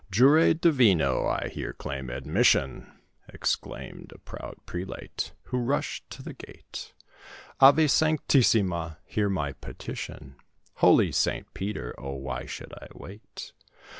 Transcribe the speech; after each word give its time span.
"Jure 0.09 0.55
Divino, 0.55 1.27
I 1.27 1.49
here 1.49 1.73
claim 1.73 2.09
admission!" 2.09 2.91
Exclaimed 3.29 4.11
a 4.11 4.17
proud 4.17 4.55
prelate, 4.65 5.33
who 5.43 5.59
rushed 5.59 6.09
to 6.09 6.23
the 6.23 6.33
gate; 6.33 6.95
"Ave 7.59 7.85
Sanctissima, 7.85 8.97
hear 9.05 9.29
my 9.29 9.53
petition 9.53 10.37
Holy 10.77 11.11
Saint 11.11 11.53
Peter; 11.53 11.93
O, 11.99 12.15
why 12.15 12.47
should 12.47 12.73
I 12.81 12.87
wait? 12.95 13.53